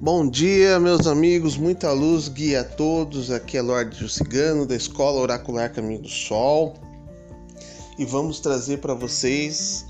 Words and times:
Bom 0.00 0.30
dia, 0.30 0.78
meus 0.78 1.08
amigos, 1.08 1.56
muita 1.56 1.90
luz 1.90 2.28
guia 2.28 2.60
a 2.60 2.64
todos. 2.64 3.32
Aqui 3.32 3.56
é 3.56 3.62
Lorde 3.62 4.08
Cigano, 4.08 4.64
da 4.64 4.76
Escola 4.76 5.20
Oracular 5.20 5.72
Caminho 5.72 6.02
do 6.02 6.08
Sol, 6.08 6.74
e 7.98 8.04
vamos 8.04 8.38
trazer 8.38 8.78
para 8.78 8.94
vocês 8.94 9.84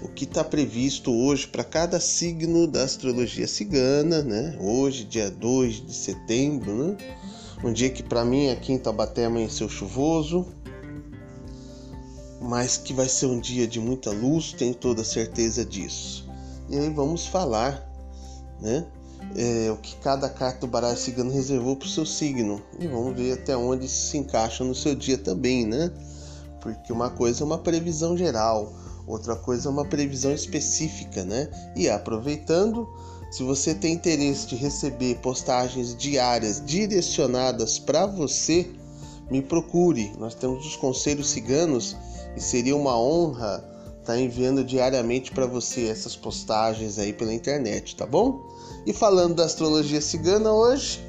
o 0.00 0.08
que 0.08 0.24
está 0.24 0.42
previsto 0.42 1.12
hoje 1.12 1.46
para 1.46 1.62
cada 1.62 2.00
signo 2.00 2.66
da 2.66 2.84
astrologia 2.84 3.46
cigana, 3.46 4.22
né? 4.22 4.56
Hoje, 4.58 5.04
dia 5.04 5.30
2 5.30 5.84
de 5.84 5.92
setembro, 5.92 6.74
né? 6.74 6.96
Um 7.62 7.70
dia 7.70 7.90
que 7.90 8.02
para 8.02 8.24
mim 8.24 8.48
aqui 8.48 8.72
em 8.72 8.78
Taubaté 8.78 9.26
amanheceu 9.26 9.68
chuvoso, 9.68 10.46
mas 12.40 12.78
que 12.78 12.94
vai 12.94 13.10
ser 13.10 13.26
um 13.26 13.38
dia 13.38 13.68
de 13.68 13.78
muita 13.78 14.10
luz, 14.10 14.54
tenho 14.54 14.74
toda 14.74 15.04
certeza 15.04 15.66
disso. 15.66 16.26
E 16.70 16.78
aí 16.78 16.88
vamos 16.88 17.26
falar, 17.26 17.86
né? 18.58 18.86
É, 19.36 19.70
o 19.70 19.76
que 19.76 19.96
cada 19.96 20.28
carta 20.28 20.60
do 20.60 20.66
baralho 20.66 20.96
cigano 20.96 21.30
reservou 21.30 21.76
para 21.76 21.86
o 21.86 21.90
seu 21.90 22.04
signo. 22.04 22.62
E 22.78 22.86
vamos 22.86 23.16
ver 23.16 23.32
até 23.32 23.56
onde 23.56 23.88
se 23.88 24.18
encaixa 24.18 24.64
no 24.64 24.74
seu 24.74 24.94
dia 24.94 25.18
também, 25.18 25.66
né? 25.66 25.90
Porque 26.60 26.92
uma 26.92 27.10
coisa 27.10 27.42
é 27.42 27.46
uma 27.46 27.58
previsão 27.58 28.16
geral, 28.16 28.72
outra 29.06 29.34
coisa 29.36 29.68
é 29.68 29.72
uma 29.72 29.84
previsão 29.84 30.32
específica, 30.32 31.24
né? 31.24 31.48
E 31.74 31.88
aproveitando, 31.88 32.88
se 33.30 33.42
você 33.42 33.74
tem 33.74 33.94
interesse 33.94 34.46
de 34.48 34.56
receber 34.56 35.16
postagens 35.16 35.96
diárias 35.96 36.62
direcionadas 36.64 37.78
para 37.78 38.06
você, 38.06 38.68
me 39.30 39.40
procure. 39.40 40.12
Nós 40.18 40.34
temos 40.34 40.66
os 40.66 40.76
conselhos 40.76 41.30
ciganos 41.30 41.96
e 42.36 42.40
seria 42.40 42.76
uma 42.76 42.98
honra 42.98 43.64
tá 44.04 44.18
enviando 44.18 44.64
diariamente 44.64 45.30
para 45.30 45.46
você 45.46 45.88
essas 45.88 46.16
postagens 46.16 46.98
aí 46.98 47.12
pela 47.12 47.32
internet, 47.32 47.96
tá 47.96 48.06
bom? 48.06 48.40
E 48.86 48.92
falando 48.92 49.36
da 49.36 49.44
astrologia 49.44 50.00
cigana 50.00 50.52
hoje, 50.52 51.00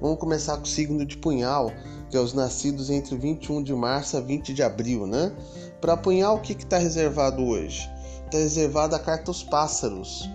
vamos 0.00 0.18
começar 0.18 0.56
com 0.56 0.64
o 0.64 0.66
signo 0.66 1.04
de 1.04 1.16
Punhal, 1.16 1.72
que 2.10 2.16
é 2.16 2.20
os 2.20 2.34
nascidos 2.34 2.90
entre 2.90 3.16
21 3.16 3.62
de 3.62 3.74
março 3.74 4.16
a 4.16 4.20
20 4.20 4.52
de 4.52 4.62
abril, 4.62 5.06
né? 5.06 5.32
Para 5.80 5.96
Punhal, 5.96 6.36
o 6.36 6.40
que 6.40 6.52
está 6.52 6.78
reservado 6.78 7.42
hoje? 7.42 7.88
Está 8.26 8.38
reservada 8.38 8.96
a 8.96 8.98
carta 8.98 9.30
aos 9.30 9.42
pássaros. 9.42 10.28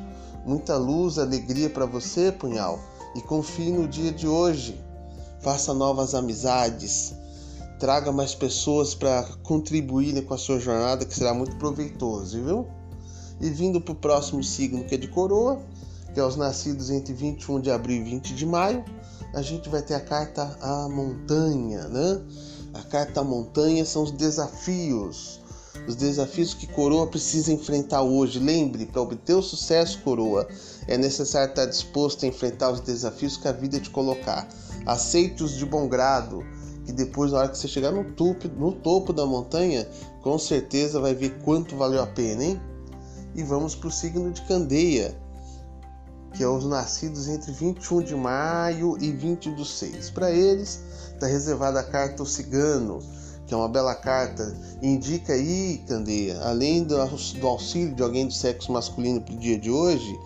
Muita 0.45 0.77
luz, 0.77 1.19
alegria 1.19 1.69
para 1.69 1.85
você, 1.85 2.31
Punhal, 2.31 2.79
e 3.15 3.21
confie 3.21 3.71
no 3.71 3.87
dia 3.87 4.11
de 4.11 4.27
hoje. 4.27 4.79
Faça 5.39 5.73
novas 5.73 6.15
amizades, 6.15 7.13
traga 7.79 8.11
mais 8.11 8.35
pessoas 8.35 8.93
para 8.93 9.23
contribuírem 9.41 10.21
com 10.21 10.33
a 10.33 10.37
sua 10.37 10.59
jornada, 10.59 11.05
que 11.05 11.15
será 11.15 11.33
muito 11.33 11.55
proveitoso, 11.55 12.43
viu? 12.43 12.67
E 13.39 13.49
vindo 13.49 13.79
para 13.79 13.93
o 13.93 13.95
próximo 13.95 14.43
signo, 14.43 14.83
que 14.83 14.95
é 14.95 14.97
de 14.97 15.07
coroa, 15.07 15.61
que 16.13 16.19
é 16.19 16.23
os 16.23 16.35
nascidos 16.35 16.89
entre 16.89 17.13
21 17.13 17.61
de 17.61 17.71
abril 17.71 18.01
e 18.01 18.03
20 18.03 18.35
de 18.35 18.45
maio, 18.45 18.83
a 19.33 19.41
gente 19.41 19.69
vai 19.69 19.81
ter 19.81 19.95
a 19.95 20.01
carta 20.01 20.57
A 20.61 20.89
Montanha, 20.89 21.87
né? 21.87 22.21
A 22.73 22.83
carta 22.83 23.21
A 23.21 23.23
Montanha 23.23 23.85
são 23.85 24.03
os 24.03 24.11
desafios, 24.11 25.39
os 25.87 25.95
desafios 25.95 26.53
que 26.53 26.67
Coroa 26.67 27.07
precisa 27.07 27.53
enfrentar 27.53 28.01
hoje. 28.01 28.39
Lembre, 28.39 28.85
para 28.85 29.01
obter 29.01 29.35
o 29.35 29.41
sucesso, 29.41 30.01
Coroa, 30.03 30.47
é 30.87 30.97
necessário 30.97 31.49
estar 31.49 31.65
disposto 31.65 32.25
a 32.25 32.27
enfrentar 32.27 32.71
os 32.71 32.81
desafios 32.81 33.37
que 33.37 33.47
a 33.47 33.51
vida 33.51 33.79
te 33.79 33.89
colocar. 33.89 34.47
Aceite-os 34.85 35.55
de 35.55 35.65
bom 35.65 35.87
grado, 35.87 36.43
que 36.89 36.95
depois, 36.95 37.31
na 37.31 37.39
hora 37.39 37.49
que 37.49 37.57
você 37.57 37.67
chegar 37.67 37.91
no 37.91 38.03
topo, 38.03 38.47
no 38.47 38.71
topo 38.71 39.13
da 39.13 39.25
montanha, 39.25 39.87
com 40.21 40.39
certeza 40.39 40.99
vai 40.99 41.13
ver 41.13 41.37
quanto 41.43 41.75
valeu 41.75 42.01
a 42.01 42.07
pena, 42.07 42.43
hein? 42.43 42.61
E 43.35 43.43
vamos 43.43 43.75
para 43.75 43.87
o 43.87 43.91
signo 43.91 44.31
de 44.31 44.41
Candeia 44.41 45.15
que 46.33 46.43
é 46.43 46.47
os 46.47 46.65
nascidos 46.65 47.27
entre 47.27 47.51
21 47.51 48.03
de 48.03 48.15
maio 48.15 48.95
e 49.01 49.11
20 49.11 49.49
do 49.51 49.65
6. 49.65 50.11
Para 50.11 50.31
eles, 50.31 50.79
está 51.13 51.25
reservada 51.25 51.79
a 51.79 51.83
carta 51.83 52.21
O 52.21 52.25
Cigano, 52.25 52.99
que 53.47 53.53
é 53.53 53.57
uma 53.57 53.67
bela 53.67 53.95
carta, 53.95 54.55
indica 54.81 55.33
aí, 55.33 55.83
Candeia, 55.87 56.39
além 56.41 56.83
do, 56.83 56.95
auxílio 57.01 57.95
de 57.95 58.03
alguém 58.03 58.27
do 58.27 58.33
sexo 58.33 58.71
masculino 58.71 59.21
para 59.21 59.33
o 59.33 59.37
dia 59.37 59.57
de 59.57 59.71
hoje, 59.71 60.19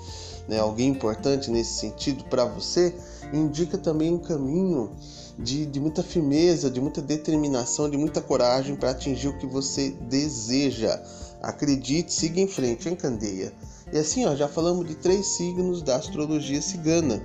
né, 0.47 0.59
alguém 0.59 0.89
importante 0.89 1.49
nesse 1.49 1.79
sentido 1.79 2.25
para 2.25 2.43
você, 2.43 2.93
indica 3.33 3.77
também 3.77 4.13
um 4.13 4.19
caminho 4.19 4.91
de, 5.37 5.65
de 5.65 5.79
muita 5.79 6.03
firmeza, 6.03 6.69
de 6.69 6.79
muita 6.79 7.01
determinação, 7.01 7.89
de 7.89 7.97
muita 7.97 8.21
coragem 8.21 8.75
para 8.75 8.91
atingir 8.91 9.29
o 9.29 9.37
que 9.37 9.47
você 9.47 9.91
deseja. 10.07 11.01
Acredite, 11.41 12.13
siga 12.13 12.39
em 12.39 12.47
frente, 12.47 12.87
hein, 12.87 12.95
Candeia? 12.95 13.51
E 13.91 13.97
assim, 13.97 14.25
ó, 14.25 14.35
já 14.35 14.47
falamos 14.47 14.87
de 14.87 14.95
três 14.95 15.25
signos 15.25 15.81
da 15.81 15.95
astrologia 15.95 16.61
cigana. 16.61 17.21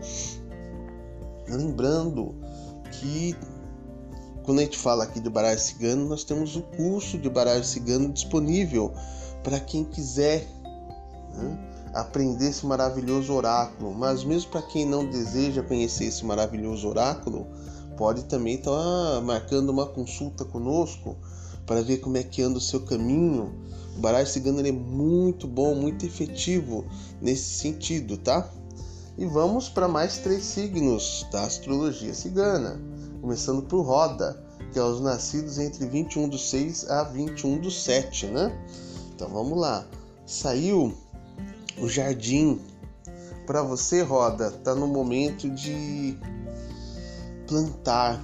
Lembrando 1.49 2.35
que 2.91 3.37
quando 4.43 4.61
a 4.61 4.63
gente 4.63 4.79
fala 4.79 5.05
aqui 5.05 5.21
de 5.21 5.29
baralho 5.29 5.61
cigano, 5.61 6.09
nós 6.09 6.25
temos 6.25 6.57
o 6.57 6.63
curso 6.63 7.19
de 7.19 7.29
baralho 7.29 7.65
cigano 7.65 8.11
disponível 8.11 8.93
para 9.43 9.61
quem 9.61 9.85
quiser 9.85 10.47
né, 11.35 11.68
aprender 11.95 12.49
esse 12.49 12.67
maravilhoso 12.67 13.33
oráculo. 13.33 13.95
Mas 13.95 14.25
mesmo 14.25 14.51
para 14.51 14.63
quem 14.63 14.87
não 14.87 15.05
deseja 15.05 15.63
conhecer 15.63 16.05
esse 16.05 16.25
maravilhoso 16.25 16.89
oráculo, 16.89 17.47
pode 17.97 18.25
também 18.25 18.55
estar 18.55 18.71
tá 18.71 19.21
marcando 19.21 19.71
uma 19.71 19.87
consulta 19.87 20.45
conosco 20.45 21.17
para 21.67 21.83
ver 21.83 21.99
como 21.99 22.17
é 22.17 22.23
que 22.23 22.43
anda 22.43 22.59
o 22.59 22.61
seu 22.61 22.81
caminho. 22.81 23.53
O 23.97 24.01
baralho 24.01 24.27
cigano 24.27 24.67
é 24.67 24.73
muito 24.73 25.47
bom, 25.47 25.75
muito 25.75 26.07
efetivo 26.07 26.87
nesse 27.21 27.59
sentido, 27.59 28.17
tá? 28.17 28.49
E 29.19 29.27
vamos 29.27 29.69
para 29.69 29.89
mais 29.89 30.19
três 30.19 30.45
signos 30.45 31.27
da 31.33 31.43
astrologia 31.43 32.15
cigana, 32.15 32.81
começando 33.21 33.63
por 33.63 33.83
Roda, 33.83 34.41
que 34.73 34.79
é 34.79 34.83
os 34.83 35.01
nascidos 35.01 35.59
entre 35.59 35.87
21 35.87 36.29
do 36.29 36.39
6 36.39 36.89
a 36.89 37.03
21 37.03 37.59
do 37.59 37.71
7, 37.71 38.27
né? 38.27 38.57
Então 39.13 39.29
vamos 39.29 39.59
lá. 39.59 39.85
Saiu 40.25 40.95
o 41.81 41.89
jardim. 41.89 42.61
Para 43.47 43.63
você, 43.63 44.03
Roda, 44.03 44.51
tá 44.51 44.75
no 44.75 44.87
momento 44.87 45.49
de 45.51 46.19
plantar, 47.47 48.23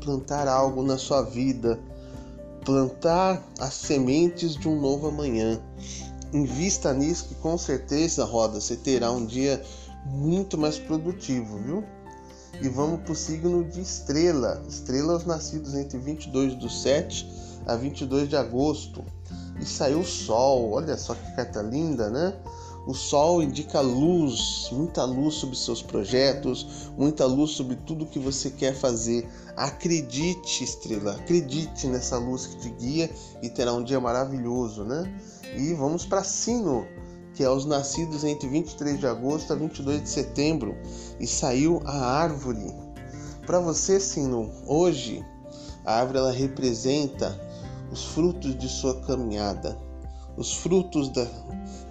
plantar 0.00 0.48
algo 0.48 0.82
na 0.82 0.96
sua 0.96 1.22
vida, 1.22 1.78
plantar 2.64 3.42
as 3.60 3.74
sementes 3.74 4.56
de 4.56 4.68
um 4.68 4.80
novo 4.80 5.08
amanhã. 5.08 5.60
Invista 6.32 6.92
nisso 6.92 7.28
que 7.28 7.34
com 7.36 7.56
certeza, 7.58 8.24
Roda, 8.24 8.60
você 8.60 8.76
terá 8.76 9.12
um 9.12 9.26
dia 9.26 9.62
muito 10.06 10.56
mais 10.56 10.78
produtivo, 10.78 11.58
viu? 11.58 11.84
E 12.60 12.68
vamos 12.68 13.00
para 13.02 13.12
o 13.12 13.16
signo 13.16 13.64
de 13.64 13.80
estrela. 13.82 14.62
Estrelas 14.68 15.26
nascidos 15.26 15.74
entre 15.74 15.98
22 15.98 16.54
do 16.54 16.70
7 16.70 17.28
a 17.66 17.76
22 17.76 18.28
de 18.28 18.36
agosto. 18.36 19.04
E 19.60 19.64
saiu 19.64 20.00
o 20.00 20.04
sol. 20.04 20.72
Olha 20.72 20.96
só 20.96 21.14
que 21.14 21.36
carta 21.36 21.60
linda, 21.60 22.08
né? 22.08 22.34
O 22.86 22.94
sol 22.94 23.42
indica 23.42 23.80
luz, 23.80 24.68
muita 24.70 25.04
luz 25.04 25.34
sobre 25.34 25.56
seus 25.56 25.82
projetos, 25.82 26.88
muita 26.96 27.26
luz 27.26 27.50
sobre 27.50 27.74
tudo 27.74 28.06
que 28.06 28.18
você 28.18 28.48
quer 28.48 28.76
fazer. 28.76 29.28
Acredite, 29.56 30.62
estrela, 30.62 31.16
acredite 31.16 31.88
nessa 31.88 32.16
luz 32.16 32.46
que 32.46 32.56
te 32.58 32.70
guia 32.70 33.10
e 33.42 33.50
terá 33.50 33.72
um 33.72 33.82
dia 33.82 33.98
maravilhoso, 33.98 34.84
né? 34.84 35.02
E 35.56 35.74
vamos 35.74 36.06
para 36.06 36.22
Sino, 36.22 36.86
que 37.34 37.42
é 37.42 37.50
os 37.50 37.66
nascidos 37.66 38.22
entre 38.22 38.48
23 38.48 39.00
de 39.00 39.06
agosto 39.08 39.52
a 39.52 39.56
22 39.56 40.04
de 40.04 40.08
setembro, 40.08 40.76
e 41.18 41.26
saiu 41.26 41.82
a 41.84 41.92
árvore. 41.92 42.72
Para 43.44 43.58
você, 43.58 43.98
Sino, 43.98 44.48
hoje 44.64 45.24
a 45.84 45.98
árvore 45.98 46.18
ela 46.18 46.32
representa 46.32 47.36
os 47.90 48.04
frutos 48.04 48.56
de 48.56 48.68
sua 48.68 49.00
caminhada, 49.00 49.76
os 50.36 50.54
frutos 50.54 51.08
da, 51.08 51.26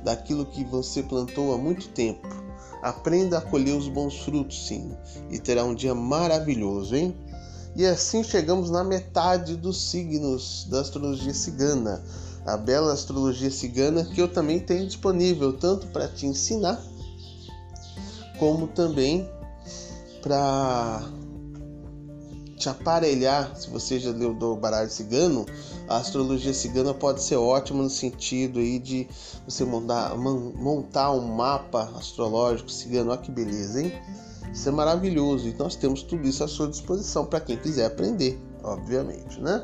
daquilo 0.04 0.46
que 0.46 0.64
você 0.64 1.02
plantou 1.04 1.54
há 1.54 1.58
muito 1.58 1.88
tempo. 1.90 2.28
Aprenda 2.82 3.40
a 3.40 3.42
colher 3.42 3.76
os 3.76 3.88
bons 3.88 4.20
frutos, 4.20 4.68
sim, 4.68 4.96
e 5.32 5.40
terá 5.40 5.64
um 5.64 5.74
dia 5.74 5.96
maravilhoso, 5.96 6.96
hein? 6.96 7.16
E 7.76 7.86
assim 7.86 8.24
chegamos 8.24 8.70
na 8.70 8.84
metade 8.84 9.56
dos 9.56 9.90
signos 9.90 10.68
da 10.70 10.82
astrologia 10.82 11.34
cigana, 11.34 12.04
a 12.46 12.56
bela 12.56 12.94
astrologia 12.94 13.50
cigana 13.50 14.06
que 14.06 14.22
eu 14.22 14.28
também 14.28 14.60
tenho 14.60 14.86
disponível 14.86 15.52
tanto 15.54 15.88
para 15.88 16.08
te 16.08 16.28
ensinar 16.28 16.82
como 18.38 18.68
também 18.68 19.30
para 20.22 21.04
te 22.58 22.70
aparelhar, 22.70 23.56
se 23.56 23.70
você 23.70 24.00
já 24.00 24.12
leu 24.12 24.34
do 24.34 24.56
baralho 24.56 24.90
cigano, 24.90 25.46
a 25.88 25.98
astrologia 25.98 26.54
cigana 26.54 26.94
pode 26.94 27.22
ser 27.22 27.36
ótima 27.36 27.84
no 27.84 27.90
sentido 27.90 28.60
aí 28.60 28.80
de 28.80 29.08
você 29.46 29.66
montar, 29.66 30.16
montar 30.18 31.12
um 31.12 31.28
mapa 31.28 31.92
astrológico 31.98 32.72
cigano. 32.72 33.12
Olha 33.12 33.20
que 33.20 33.32
beleza, 33.32 33.82
hein? 33.82 33.92
Isso 34.54 34.70
é 34.70 34.72
maravilhoso. 34.72 35.50
E 35.50 35.54
nós 35.54 35.76
temos 35.76 36.02
tudo 36.02 36.26
isso 36.28 36.44
à 36.44 36.48
sua 36.48 36.68
disposição 36.68 37.26
para 37.26 37.42
quem 37.42 37.58
quiser 37.58 37.88
aprender, 37.88 38.42
obviamente, 38.64 39.40
né? 39.40 39.64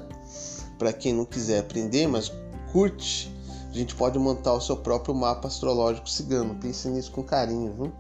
Para 0.78 0.92
quem 0.92 1.14
não 1.14 1.26
quiser 1.26 1.60
aprender, 1.60 2.08
mas 2.08 2.32
curte, 2.74 3.34
a 3.70 3.74
gente 3.74 3.96
pode 3.96 4.20
montar 4.20 4.54
o 4.54 4.60
seu 4.60 4.76
próprio 4.76 5.16
mapa 5.16 5.48
astrológico 5.48 6.10
cigano. 6.10 6.56
Pense 6.56 6.90
nisso 6.90 7.12
com 7.12 7.24
carinho, 7.24 7.74
viu? 7.74 7.94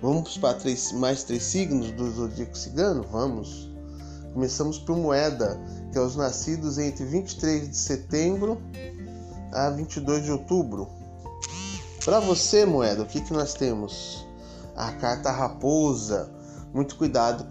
Vamos 0.00 0.38
para 0.38 0.58
mais 0.94 1.24
três 1.24 1.42
signos 1.42 1.90
do 1.92 2.10
zodíaco 2.10 2.56
cigano? 2.56 3.04
Vamos. 3.10 3.71
Começamos 4.32 4.78
por 4.78 4.96
moeda, 4.96 5.60
que 5.90 5.98
é 5.98 6.00
os 6.00 6.16
nascidos 6.16 6.78
entre 6.78 7.04
23 7.04 7.68
de 7.70 7.76
setembro 7.76 8.60
a 9.52 9.70
22 9.70 10.24
de 10.24 10.32
outubro. 10.32 10.88
Para 12.04 12.18
você, 12.18 12.64
moeda, 12.64 13.02
o 13.02 13.06
que, 13.06 13.20
que 13.20 13.32
nós 13.32 13.54
temos? 13.54 14.26
A 14.74 14.92
carta 14.92 15.30
raposa. 15.30 16.30
Muito 16.74 16.96
cuidado 16.96 17.46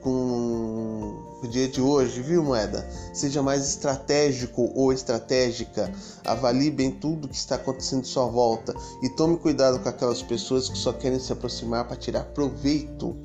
com 0.00 1.40
o 1.40 1.46
dia 1.46 1.68
de 1.68 1.80
hoje, 1.80 2.20
viu, 2.20 2.42
moeda? 2.42 2.84
Seja 3.12 3.40
mais 3.40 3.68
estratégico 3.68 4.72
ou 4.74 4.92
estratégica. 4.92 5.92
Avalie 6.24 6.72
bem 6.72 6.90
tudo 6.90 7.28
que 7.28 7.36
está 7.36 7.54
acontecendo 7.54 8.00
à 8.00 8.04
sua 8.04 8.26
volta 8.26 8.74
e 9.00 9.08
tome 9.10 9.36
cuidado 9.36 9.78
com 9.78 9.88
aquelas 9.88 10.22
pessoas 10.22 10.68
que 10.68 10.76
só 10.76 10.92
querem 10.92 11.20
se 11.20 11.32
aproximar 11.32 11.86
para 11.86 11.96
tirar 11.96 12.24
proveito 12.24 13.16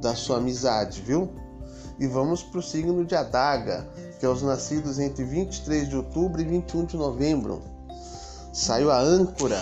da 0.00 0.16
sua 0.16 0.38
amizade, 0.38 1.00
viu? 1.02 1.30
E 1.98 2.06
vamos 2.06 2.42
para 2.42 2.58
o 2.58 2.62
signo 2.62 3.04
de 3.04 3.14
Adaga, 3.14 3.88
que 4.18 4.26
é 4.26 4.28
os 4.28 4.42
nascidos 4.42 4.98
entre 4.98 5.24
23 5.24 5.88
de 5.88 5.96
outubro 5.96 6.40
e 6.40 6.44
21 6.44 6.84
de 6.84 6.96
novembro. 6.96 7.62
Saiu 8.52 8.90
a 8.90 9.00
âncora. 9.00 9.60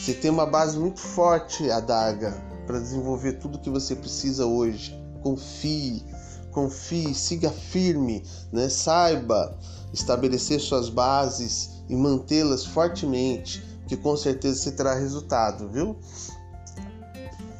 Você 0.00 0.14
tem 0.14 0.30
uma 0.30 0.46
base 0.46 0.78
muito 0.78 1.00
forte, 1.00 1.70
Adaga, 1.70 2.34
para 2.66 2.78
desenvolver 2.78 3.34
tudo 3.34 3.58
que 3.58 3.70
você 3.70 3.94
precisa 3.94 4.44
hoje. 4.44 4.98
Confie, 5.22 6.04
confie, 6.50 7.14
siga 7.14 7.50
firme, 7.50 8.22
né? 8.52 8.68
saiba 8.68 9.56
estabelecer 9.92 10.60
suas 10.60 10.88
bases 10.88 11.82
e 11.88 11.96
mantê-las 11.96 12.64
fortemente, 12.64 13.62
que 13.86 13.96
com 13.96 14.16
certeza 14.16 14.56
você 14.56 14.72
terá 14.72 14.94
resultado, 14.94 15.68
viu? 15.68 15.96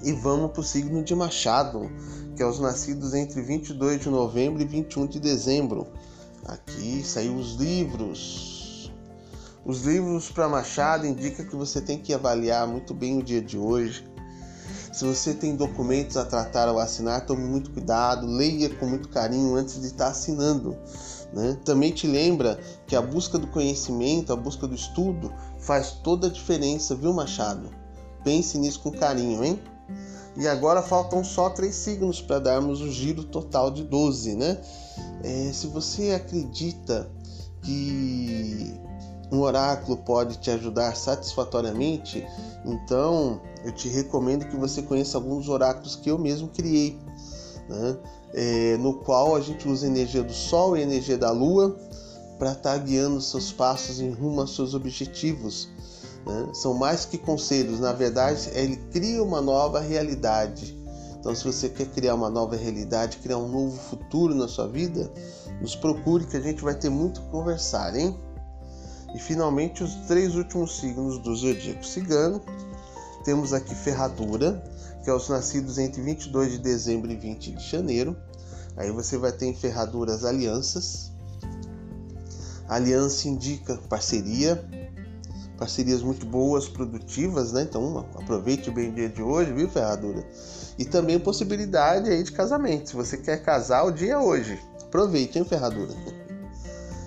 E 0.03 0.13
vamos 0.13 0.51
para 0.51 0.61
o 0.61 0.65
signo 0.65 1.03
de 1.03 1.15
Machado, 1.15 1.91
que 2.37 2.43
é 2.43 2.47
os 2.47 2.59
nascidos 2.59 3.15
entre 3.15 3.43
22 3.43 4.01
de 4.01 4.09
novembro 4.09 4.63
e 4.63 4.67
21 4.67 5.07
de 5.07 5.21
dezembro. 5.21 5.87
Aqui 6.45 7.03
saiu 7.05 7.35
os 7.37 7.55
livros. 7.55 8.91
Os 9.65 9.83
livros 9.83 10.31
para 10.31 10.49
Machado 10.49 11.07
indica 11.07 11.45
que 11.45 11.55
você 11.55 11.81
tem 11.81 11.99
que 11.99 12.13
avaliar 12.13 12.67
muito 12.67 12.93
bem 12.93 13.19
o 13.19 13.23
dia 13.23 13.41
de 13.41 13.57
hoje. 13.57 14.05
Se 14.93 15.05
você 15.05 15.33
tem 15.33 15.57
documentos 15.57 16.17
a 16.17 16.25
tratar 16.25 16.69
ou 16.69 16.79
assinar, 16.79 17.25
tome 17.25 17.45
muito 17.45 17.71
cuidado, 17.71 18.27
leia 18.27 18.69
com 18.69 18.87
muito 18.87 19.09
carinho 19.09 19.55
antes 19.55 19.81
de 19.81 19.87
estar 19.87 20.09
assinando. 20.09 20.77
Né? 21.33 21.57
Também 21.65 21.93
te 21.93 22.07
lembra 22.07 22.61
que 22.87 22.95
a 22.95 23.01
busca 23.01 23.39
do 23.39 23.47
conhecimento, 23.47 24.33
a 24.33 24.37
busca 24.37 24.67
do 24.67 24.75
estudo 24.75 25.33
faz 25.59 25.93
toda 25.93 26.27
a 26.27 26.31
diferença, 26.31 26.95
viu, 26.95 27.13
Machado? 27.13 27.71
Pense 28.23 28.59
nisso 28.59 28.81
com 28.81 28.91
carinho, 28.91 29.43
hein? 29.43 29.59
E 30.37 30.49
agora 30.49 30.83
faltam 30.83 31.23
só 31.23 31.51
três 31.51 31.75
signos 31.75 32.21
para 32.21 32.39
darmos 32.39 32.81
o 32.81 32.91
giro 32.91 33.25
total 33.25 33.71
de 33.71 33.85
12, 33.85 34.35
né? 34.35 34.59
É, 35.23 35.51
se 35.53 35.67
você 35.67 36.13
acredita 36.13 37.11
que 37.63 38.75
um 39.31 39.41
oráculo 39.41 39.97
pode 39.99 40.39
te 40.39 40.51
ajudar 40.51 40.97
satisfatoriamente, 40.97 42.27
então 42.65 43.41
eu 43.65 43.73
te 43.73 43.89
recomendo 43.89 44.47
que 44.47 44.57
você 44.57 44.83
conheça 44.83 45.17
alguns 45.17 45.49
oráculos 45.49 45.97
que 45.97 46.11
eu 46.11 46.19
mesmo 46.19 46.49
criei, 46.49 46.99
né? 47.69 47.97
é, 48.35 48.77
no 48.79 48.95
qual 48.95 49.37
a 49.37 49.41
gente 49.41 49.69
usa 49.69 49.87
a 49.87 49.89
energia 49.89 50.23
do 50.23 50.33
Sol 50.33 50.77
e 50.77 50.81
a 50.81 50.83
energia 50.83 51.19
da 51.19 51.31
Lua 51.31 51.77
para 52.39 52.53
estar 52.53 52.73
tá 52.73 52.79
guiando 52.79 53.21
seus 53.21 53.53
passos 53.53 54.01
em 54.01 54.11
rumo 54.11 54.41
aos 54.41 54.55
seus 54.55 54.75
objetivos. 54.75 55.69
Né? 56.27 56.49
São 56.53 56.75
mais 56.75 57.05
que 57.05 57.19
conselhos, 57.19 57.81
na 57.81 57.93
verdade, 57.93 58.51
ele 58.55 58.77
cria 58.91 59.23
uma 59.23 59.41
nova 59.41 59.81
realidade. 59.81 60.77
Então, 61.19 61.35
se 61.35 61.45
você 61.45 61.69
quer 61.69 61.87
criar 61.87 62.15
uma 62.15 62.29
nova 62.29 62.57
realidade, 62.57 63.19
criar 63.19 63.39
um 63.39 63.49
novo 63.49 63.77
futuro 63.77 64.35
na 64.35 64.49
sua 64.49 64.67
vida, 64.67 65.11
nos 65.61 65.77
procure 65.77 66.27
que 66.27 66.37
a 66.37 66.41
gente 66.41 66.63
vai 66.63 66.75
ter 66.75 66.91
muito 66.91 67.21
a 67.21 67.25
conversar, 67.31 67.95
hein? 67.95 68.19
E 69.15 69.19
finalmente, 69.19 69.85
os 69.85 69.95
três 70.09 70.35
últimos 70.35 70.79
signos 70.79 71.19
do 71.19 71.35
zodíaco 71.37 71.85
cigano. 71.87 72.41
Temos 73.25 73.53
aqui 73.53 73.75
Ferradura, 73.75 74.65
que 75.05 75.11
é 75.11 75.15
os 75.15 75.29
nascidos 75.29 75.79
entre 75.79 76.03
22 76.03 76.53
de 76.53 76.59
dezembro 76.59 77.11
e 77.11 77.17
20 77.17 77.53
de 77.53 77.71
janeiro. 77.71 78.17
Aí 78.77 78.91
você 78.91 79.17
vai 79.19 79.31
ter 79.33 79.47
em 79.47 79.55
Ferraduras 79.55 80.25
alianças. 80.25 81.13
aliança 82.69 83.29
indica 83.29 83.77
parceria, 83.89 84.65
parcerias 85.59 86.03
muito 86.03 86.27
boas, 86.27 86.69
produtivas, 86.69 87.53
né? 87.53 87.63
Então 87.63 88.07
aproveite 88.15 88.71
bem 88.71 88.91
o 88.91 88.93
dia 88.93 89.09
de 89.09 89.23
hoje, 89.23 89.53
viu, 89.53 89.69
Ferradura? 89.69 90.25
E 90.79 90.85
também 90.85 91.19
possibilidade 91.19 92.11
aí 92.11 92.23
de 92.23 92.33
casamento. 92.33 92.91
Se 92.91 92.97
você 92.97 93.17
quer 93.17 93.43
casar, 93.43 93.85
o 93.85 93.91
dia 93.91 94.15
é 94.15 94.19
hoje. 94.19 94.59
Aproveite, 94.83 95.39
hein, 95.39 95.45
Ferradura? 95.45 95.93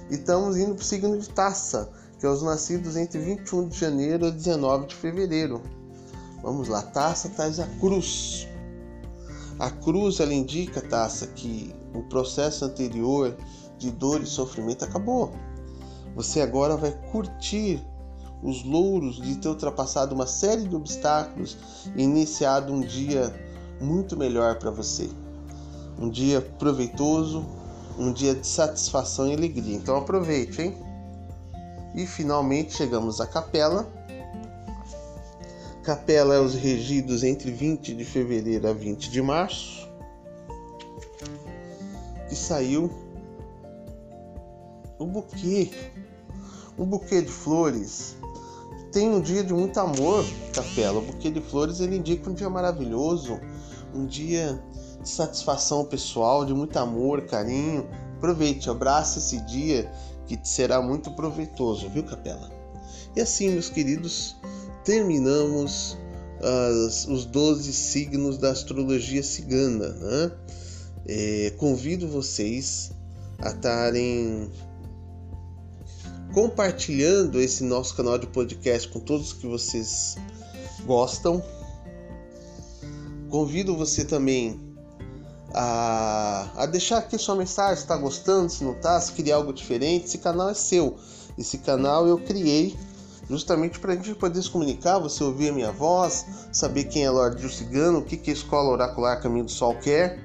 E 0.08 0.14
estamos 0.14 0.56
indo 0.56 0.76
para 0.76 0.84
o 0.84 0.86
signo 0.86 1.18
de 1.18 1.28
Taça, 1.28 1.90
que 2.20 2.28
é 2.28 2.30
os 2.30 2.44
nascidos 2.44 2.96
entre 2.96 3.18
21 3.18 3.70
de 3.70 3.80
janeiro 3.80 4.28
e 4.28 4.32
19 4.32 4.86
de 4.86 4.96
fevereiro. 4.96 5.64
Vamos 6.44 6.68
lá, 6.68 6.84
Taça 6.84 7.30
traz 7.30 7.60
a 7.60 7.66
cruz. 7.80 8.48
A 9.58 9.72
cruz 9.72 10.20
ela 10.20 10.32
indica, 10.32 10.80
Taça, 10.80 11.26
que 11.26 11.74
o 11.92 12.04
processo 12.04 12.66
anterior 12.66 13.36
de 13.80 13.90
dor 13.90 14.22
e 14.22 14.28
sofrimento 14.28 14.86
acabou. 14.86 15.34
Você 16.16 16.42
agora 16.42 16.78
vai 16.78 16.92
curtir 17.12 17.84
os 18.46 18.64
louros 18.64 19.16
de 19.16 19.36
ter 19.38 19.48
ultrapassado 19.48 20.14
uma 20.14 20.28
série 20.28 20.68
de 20.68 20.76
obstáculos 20.76 21.58
e 21.96 22.04
iniciado 22.04 22.72
um 22.72 22.80
dia 22.80 23.34
muito 23.82 24.16
melhor 24.16 24.60
para 24.60 24.70
você. 24.70 25.10
Um 26.00 26.08
dia 26.08 26.42
proveitoso, 26.42 27.44
um 27.98 28.14
dia 28.14 28.36
de 28.36 28.46
satisfação 28.46 29.28
e 29.28 29.34
alegria. 29.34 29.76
Então 29.76 29.98
aproveite, 29.98 30.62
hein? 30.62 30.78
E 31.96 32.06
finalmente 32.06 32.76
chegamos 32.76 33.20
à 33.20 33.26
capela. 33.26 33.88
Capela 35.82 36.36
é 36.36 36.40
os 36.40 36.54
regidos 36.54 37.24
entre 37.24 37.50
20 37.50 37.96
de 37.96 38.06
fevereiro 38.06 38.68
a 38.68 38.74
20 38.74 39.10
de 39.10 39.22
março. 39.24 39.90
E 42.30 42.36
saiu 42.36 42.92
o 45.00 45.06
buquê. 45.08 45.72
Um 46.78 46.86
buquê 46.86 47.22
de 47.22 47.32
flores 47.32 48.18
tem 48.96 49.10
um 49.10 49.20
dia 49.20 49.44
de 49.44 49.54
muito 49.54 49.78
amor, 49.78 50.24
Capela. 50.54 51.00
O 51.00 51.02
buquê 51.02 51.30
de 51.30 51.42
flores 51.42 51.82
ele 51.82 51.98
indica 51.98 52.30
um 52.30 52.34
dia 52.34 52.50
maravilhoso, 52.50 53.38
um 53.94 54.06
dia 54.06 54.58
de 55.04 55.10
satisfação 55.10 55.84
pessoal, 55.84 56.46
de 56.46 56.54
muito 56.54 56.80
amor, 56.80 57.24
carinho. 57.24 57.86
Aproveite, 58.16 58.70
abrace 58.70 59.20
esse 59.20 59.42
dia 59.42 59.92
que 60.26 60.38
te 60.38 60.48
será 60.48 60.82
muito 60.82 61.12
proveitoso, 61.12 61.90
viu, 61.90 62.04
Capela? 62.04 62.50
E 63.14 63.20
assim, 63.20 63.50
meus 63.50 63.68
queridos, 63.68 64.38
terminamos 64.86 65.98
as, 66.42 67.06
os 67.06 67.26
12 67.26 67.74
signos 67.74 68.38
da 68.38 68.52
astrologia 68.52 69.22
cigana. 69.22 69.90
Né? 69.90 70.32
É, 71.06 71.54
convido 71.58 72.08
vocês 72.08 72.94
a 73.40 73.50
estarem 73.50 74.50
compartilhando 76.36 77.40
esse 77.40 77.64
nosso 77.64 77.96
canal 77.96 78.18
de 78.18 78.28
podcast 78.28 78.90
com 78.90 79.00
todos 79.00 79.32
que 79.32 79.48
vocês 79.48 80.18
gostam. 80.86 81.42
Convido 83.30 83.74
você 83.74 84.04
também 84.04 84.60
a, 85.54 86.50
a 86.58 86.66
deixar 86.66 86.98
aqui 86.98 87.18
sua 87.18 87.38
mensagem, 87.38 87.78
se 87.78 87.84
está 87.84 87.96
gostando, 87.96 88.52
se 88.52 88.66
não 88.66 88.74
está, 88.74 89.00
se 89.00 89.14
queria 89.14 89.36
algo 89.36 89.54
diferente. 89.54 90.08
Esse 90.08 90.18
canal 90.18 90.50
é 90.50 90.54
seu. 90.54 90.98
Esse 91.38 91.60
canal 91.60 92.06
eu 92.06 92.18
criei 92.18 92.78
justamente 93.30 93.80
para 93.80 93.94
a 93.94 93.96
gente 93.96 94.14
poder 94.16 94.42
se 94.44 94.50
comunicar, 94.50 95.00
você 95.00 95.24
ouvir 95.24 95.52
a 95.52 95.54
minha 95.54 95.72
voz, 95.72 96.26
saber 96.52 96.84
quem 96.84 97.06
é 97.06 97.10
Lorde 97.10 97.48
Cigano, 97.48 98.00
o 98.00 98.04
que, 98.04 98.18
que 98.18 98.30
a 98.30 98.34
Escola 98.34 98.72
Oracular 98.72 99.22
Caminho 99.22 99.46
do 99.46 99.52
Sol 99.52 99.74
quer. 99.76 100.20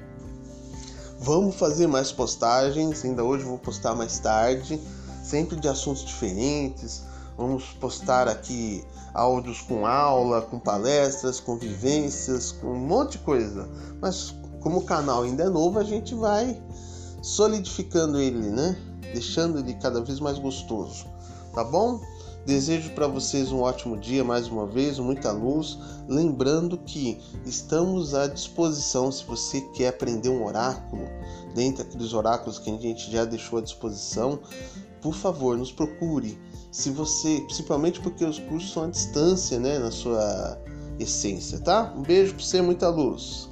Vamos 1.19 1.55
fazer 1.55 1.87
mais 1.87 2.11
postagens, 2.11 3.05
ainda 3.05 3.23
hoje 3.23 3.45
vou 3.45 3.57
postar 3.57 3.95
mais 3.95 4.19
tarde 4.19 4.77
sempre 5.31 5.55
de 5.55 5.69
assuntos 5.69 6.03
diferentes. 6.03 7.03
Vamos 7.37 7.63
postar 7.79 8.27
aqui 8.27 8.83
áudios 9.13 9.61
com 9.61 9.85
aula, 9.85 10.41
com 10.41 10.59
palestras, 10.59 11.39
com 11.39 11.57
vivências, 11.57 12.51
com 12.51 12.67
um 12.67 12.85
monte 12.85 13.13
de 13.13 13.19
coisa. 13.19 13.69
Mas 14.01 14.35
como 14.59 14.79
o 14.79 14.83
canal 14.83 15.23
ainda 15.23 15.43
é 15.43 15.49
novo, 15.49 15.79
a 15.79 15.85
gente 15.85 16.13
vai 16.13 16.61
solidificando 17.21 18.19
ele, 18.19 18.49
né? 18.49 18.77
Deixando 19.13 19.59
ele 19.59 19.73
cada 19.75 20.01
vez 20.01 20.19
mais 20.19 20.37
gostoso. 20.37 21.05
Tá 21.53 21.63
bom? 21.63 22.01
Desejo 22.45 22.89
para 22.91 23.07
vocês 23.07 23.51
um 23.51 23.61
ótimo 23.61 23.97
dia 23.97 24.23
mais 24.23 24.47
uma 24.47 24.67
vez, 24.67 24.99
muita 24.99 25.31
luz. 25.31 25.77
Lembrando 26.09 26.77
que 26.77 27.21
estamos 27.45 28.13
à 28.13 28.27
disposição 28.27 29.11
se 29.11 29.23
você 29.23 29.61
quer 29.75 29.89
aprender 29.89 30.29
um 30.29 30.43
oráculo, 30.43 31.03
dentre 31.55 31.83
aqueles 31.83 32.13
oráculos 32.13 32.59
que 32.59 32.69
a 32.69 32.77
gente 32.77 33.09
já 33.09 33.23
deixou 33.23 33.59
à 33.59 33.61
disposição 33.61 34.39
por 35.01 35.13
favor, 35.13 35.57
nos 35.57 35.71
procure. 35.71 36.37
Se 36.71 36.89
você, 36.89 37.41
principalmente 37.45 37.99
porque 37.99 38.23
os 38.23 38.39
cursos 38.39 38.71
são 38.71 38.83
à 38.83 38.87
distância, 38.87 39.59
né, 39.59 39.79
na 39.79 39.91
sua 39.91 40.57
essência, 40.99 41.59
tá? 41.59 41.93
Um 41.97 42.01
beijo 42.01 42.35
para 42.35 42.43
você, 42.43 42.61
muita 42.61 42.89
luz. 42.89 43.50